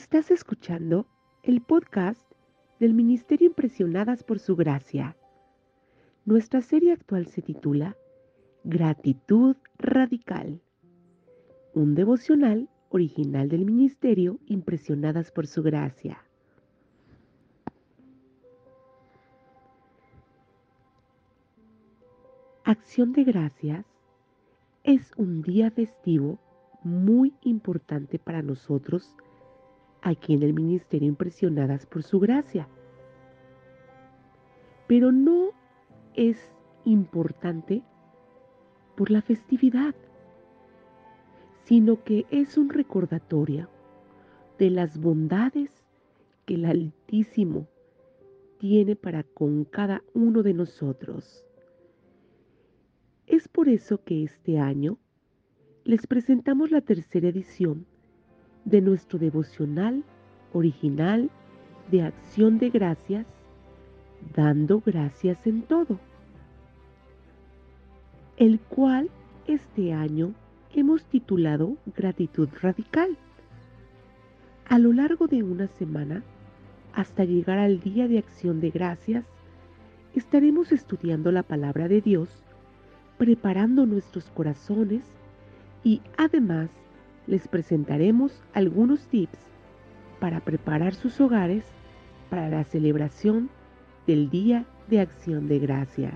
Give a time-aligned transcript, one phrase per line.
[0.00, 1.08] Estás escuchando
[1.42, 2.22] el podcast
[2.78, 5.16] del Ministerio Impresionadas por Su Gracia.
[6.24, 7.96] Nuestra serie actual se titula
[8.62, 10.62] Gratitud Radical,
[11.74, 16.24] un devocional original del Ministerio Impresionadas por Su Gracia.
[22.62, 23.84] Acción de Gracias
[24.84, 26.38] es un día festivo
[26.84, 29.16] muy importante para nosotros
[30.02, 32.68] aquí en el ministerio impresionadas por su gracia.
[34.86, 35.50] Pero no
[36.14, 36.50] es
[36.84, 37.82] importante
[38.96, 39.94] por la festividad,
[41.64, 43.68] sino que es un recordatorio
[44.58, 45.70] de las bondades
[46.46, 47.68] que el Altísimo
[48.58, 51.44] tiene para con cada uno de nosotros.
[53.26, 54.98] Es por eso que este año
[55.84, 57.86] les presentamos la tercera edición
[58.68, 60.04] de nuestro devocional
[60.52, 61.30] original
[61.90, 63.26] de acción de gracias,
[64.36, 65.98] dando gracias en todo,
[68.36, 69.08] el cual
[69.46, 70.34] este año
[70.74, 73.16] hemos titulado Gratitud Radical.
[74.68, 76.22] A lo largo de una semana,
[76.92, 79.24] hasta llegar al Día de Acción de Gracias,
[80.14, 82.28] estaremos estudiando la palabra de Dios,
[83.16, 85.04] preparando nuestros corazones
[85.84, 86.68] y además
[87.28, 89.38] les presentaremos algunos tips
[90.18, 91.62] para preparar sus hogares
[92.30, 93.50] para la celebración
[94.06, 96.14] del Día de Acción de Gracias.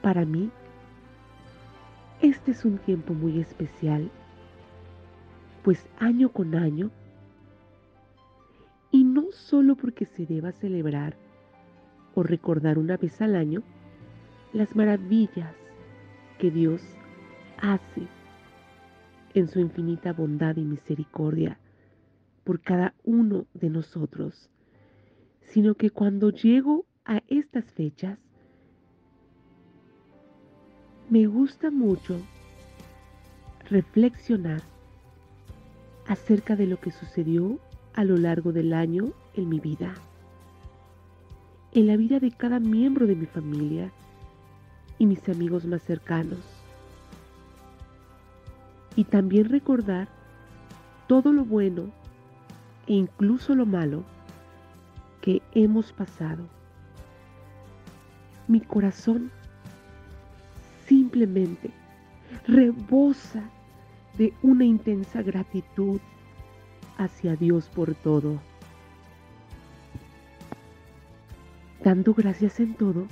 [0.00, 0.48] Para mí,
[2.22, 4.08] este es un tiempo muy especial,
[5.64, 6.92] pues año con año,
[8.92, 11.16] y no solo porque se deba celebrar
[12.14, 13.62] o recordar una vez al año
[14.52, 15.54] las maravillas
[16.38, 16.82] que Dios
[17.58, 18.06] hace
[19.34, 21.58] en su infinita bondad y misericordia
[22.44, 24.48] por cada uno de nosotros,
[25.42, 28.18] sino que cuando llego a estas fechas,
[31.10, 32.20] me gusta mucho
[33.68, 34.62] reflexionar
[36.06, 37.58] acerca de lo que sucedió
[37.94, 39.94] a lo largo del año en mi vida
[41.72, 43.92] en la vida de cada miembro de mi familia
[44.98, 46.38] y mis amigos más cercanos.
[48.96, 50.08] Y también recordar
[51.06, 51.90] todo lo bueno
[52.86, 54.04] e incluso lo malo
[55.20, 56.44] que hemos pasado.
[58.48, 59.30] Mi corazón
[60.86, 61.70] simplemente
[62.46, 63.42] rebosa
[64.16, 66.00] de una intensa gratitud
[66.96, 68.40] hacia Dios por todo.
[71.84, 73.06] Dando gracias en todo,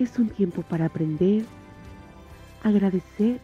[0.00, 1.44] es un tiempo para aprender,
[2.62, 3.40] agradecer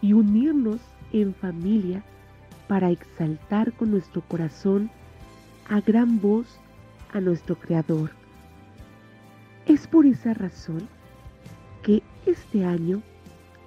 [0.00, 0.80] y unirnos
[1.12, 2.02] en familia
[2.68, 4.90] para exaltar con nuestro corazón
[5.68, 6.58] a gran voz
[7.12, 8.10] a nuestro Creador.
[9.66, 10.88] Es por esa razón
[11.82, 13.02] que este año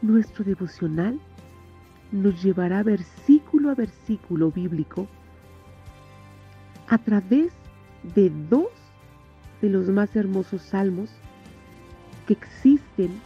[0.01, 1.19] nuestro devocional
[2.11, 5.07] nos llevará versículo a versículo bíblico
[6.87, 7.51] a través
[8.15, 8.69] de dos
[9.61, 11.09] de los más hermosos salmos
[12.27, 13.19] que existen,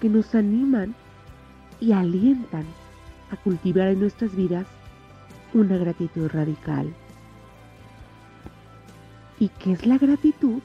[0.00, 0.94] que nos animan
[1.80, 2.64] y alientan
[3.32, 4.66] a cultivar en nuestras vidas
[5.54, 6.92] una gratitud radical.
[9.40, 10.60] ¿Y qué es la gratitud?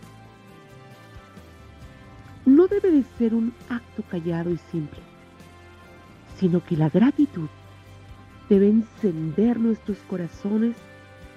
[2.46, 5.00] No debe de ser un acto callado y simple,
[6.38, 7.48] sino que la gratitud
[8.50, 10.76] debe encender nuestros corazones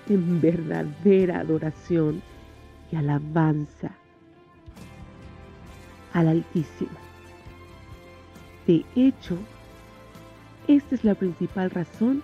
[0.08, 2.20] en verdadera adoración
[2.90, 3.92] y alabanza
[6.16, 6.96] al Altísimo.
[8.66, 9.36] De hecho,
[10.66, 12.22] esta es la principal razón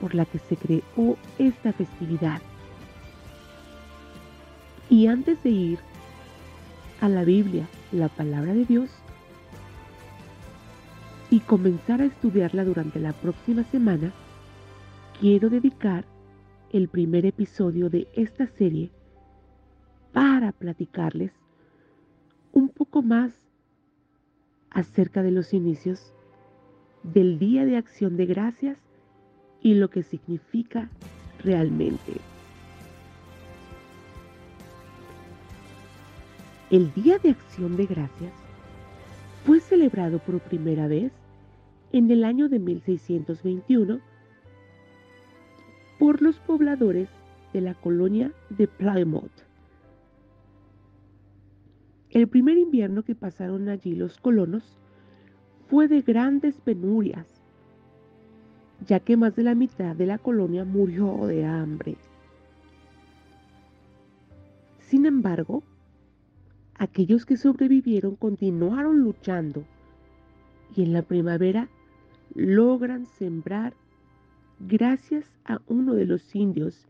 [0.00, 2.42] por la que se creó esta festividad.
[4.90, 5.78] Y antes de ir
[7.00, 8.90] a la Biblia, la palabra de Dios,
[11.30, 14.12] y comenzar a estudiarla durante la próxima semana,
[15.18, 16.04] quiero dedicar
[16.70, 18.90] el primer episodio de esta serie
[20.12, 21.32] para platicarles
[22.52, 23.32] un poco más
[24.70, 26.12] acerca de los inicios
[27.02, 28.78] del Día de Acción de Gracias
[29.62, 30.88] y lo que significa
[31.42, 32.12] realmente.
[36.70, 38.32] El Día de Acción de Gracias
[39.44, 41.12] fue celebrado por primera vez
[41.92, 44.00] en el año de 1621
[45.98, 47.08] por los pobladores
[47.52, 49.49] de la colonia de Plymouth
[52.10, 54.78] el primer invierno que pasaron allí los colonos
[55.68, 57.40] fue de grandes penurias,
[58.86, 61.96] ya que más de la mitad de la colonia murió de hambre.
[64.80, 65.62] Sin embargo,
[66.74, 69.64] aquellos que sobrevivieron continuaron luchando
[70.74, 71.68] y en la primavera
[72.34, 73.74] logran sembrar
[74.58, 76.88] gracias a uno de los indios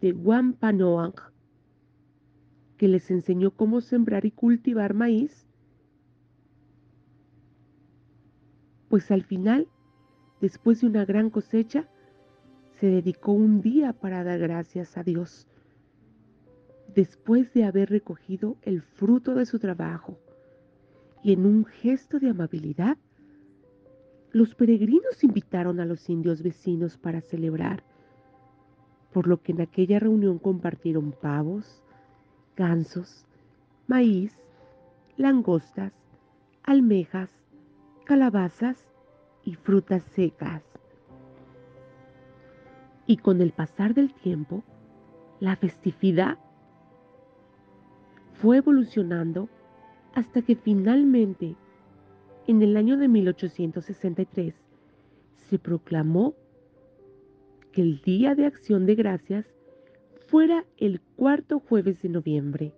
[0.00, 1.32] de Wampanoag
[2.76, 5.46] que les enseñó cómo sembrar y cultivar maíz,
[8.88, 9.68] pues al final,
[10.40, 11.88] después de una gran cosecha,
[12.78, 15.48] se dedicó un día para dar gracias a Dios,
[16.94, 20.18] después de haber recogido el fruto de su trabajo,
[21.22, 22.98] y en un gesto de amabilidad,
[24.32, 27.82] los peregrinos invitaron a los indios vecinos para celebrar,
[29.12, 31.82] por lo que en aquella reunión compartieron pavos,
[32.56, 33.24] gansos,
[33.86, 34.36] maíz,
[35.16, 35.92] langostas,
[36.62, 37.30] almejas,
[38.04, 38.88] calabazas
[39.44, 40.62] y frutas secas.
[43.06, 44.64] Y con el pasar del tiempo,
[45.38, 46.38] la festividad
[48.40, 49.48] fue evolucionando
[50.14, 51.54] hasta que finalmente,
[52.46, 54.54] en el año de 1863,
[55.36, 56.34] se proclamó
[57.72, 59.55] que el Día de Acción de Gracias
[60.26, 62.72] fuera el cuarto jueves de noviembre.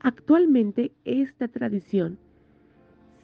[0.00, 2.18] Actualmente esta tradición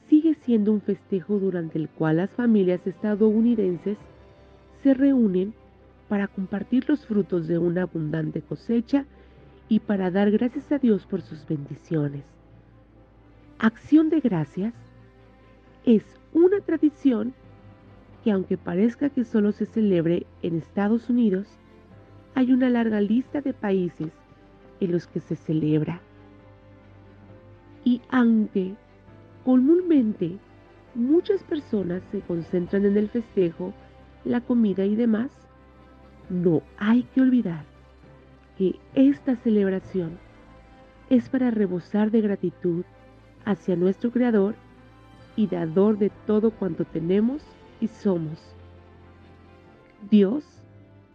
[0.09, 3.99] sigue siendo un festejo durante el cual las familias estadounidenses
[4.83, 5.55] se reúnen
[6.09, 9.07] para compartir los frutos de una abundante cosecha
[9.69, 12.25] y para dar gracias a Dios por sus bendiciones.
[13.59, 14.75] Acción de gracias
[15.85, 17.33] es una tradición
[18.25, 21.47] que aunque parezca que solo se celebre en Estados Unidos,
[22.35, 24.11] hay una larga lista de países
[24.81, 26.01] en los que se celebra.
[27.85, 28.75] Y aunque
[29.45, 30.39] comúnmente
[30.95, 33.73] muchas personas se concentran en el festejo,
[34.25, 35.31] la comida y demás,
[36.31, 37.65] no hay que olvidar
[38.57, 40.19] que esta celebración
[41.11, 42.85] es para rebosar de gratitud
[43.45, 44.55] hacia nuestro Creador
[45.37, 47.43] y dador de todo cuanto tenemos
[47.81, 48.39] y somos.
[50.11, 50.62] Dios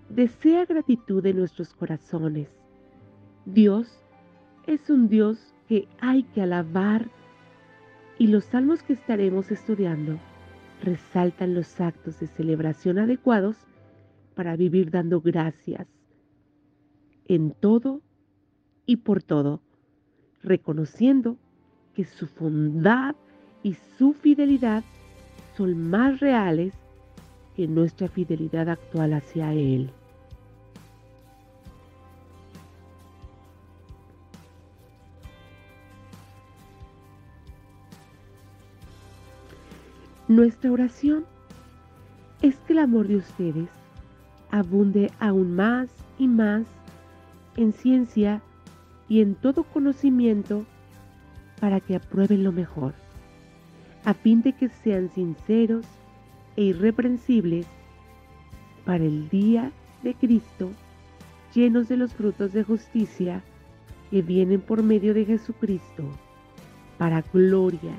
[0.09, 2.49] desea gratitud en nuestros corazones.
[3.45, 4.03] Dios
[4.65, 7.09] es un Dios que hay que alabar
[8.17, 10.17] y los salmos que estaremos estudiando
[10.83, 13.57] resaltan los actos de celebración adecuados
[14.35, 15.87] para vivir dando gracias
[17.27, 18.01] en todo
[18.85, 19.61] y por todo,
[20.41, 21.37] reconociendo
[21.93, 23.15] que su bondad
[23.63, 24.83] y su fidelidad
[25.57, 26.73] son más reales
[27.57, 29.89] que nuestra fidelidad actual hacia Él.
[40.27, 41.25] Nuestra oración
[42.43, 43.69] es que el amor de ustedes
[44.51, 45.89] abunde aún más
[46.19, 46.67] y más
[47.55, 48.39] en ciencia
[49.09, 50.63] y en todo conocimiento
[51.59, 52.93] para que aprueben lo mejor,
[54.05, 55.87] a fin de que sean sinceros
[56.57, 57.65] e irreprensibles
[58.85, 59.71] para el día
[60.03, 60.69] de Cristo,
[61.53, 63.41] llenos de los frutos de justicia
[64.11, 66.03] que vienen por medio de Jesucristo,
[66.97, 67.93] para gloria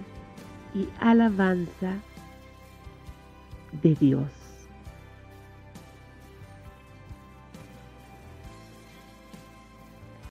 [0.75, 1.96] y alabanza
[3.82, 4.38] de Dios.